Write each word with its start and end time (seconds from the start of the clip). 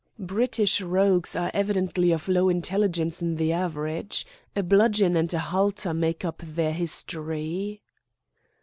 "British 0.17 0.81
rogues 0.81 1.35
are 1.35 1.51
evidently 1.53 2.11
of 2.11 2.27
low 2.27 2.49
intelligence 2.49 3.21
in 3.21 3.35
the 3.35 3.53
average. 3.53 4.25
A 4.55 4.63
bludgeon 4.63 5.15
and 5.15 5.31
a 5.31 5.37
halter 5.37 5.93
make 5.93 6.25
up 6.25 6.39
their 6.43 6.73
history." 6.73 7.83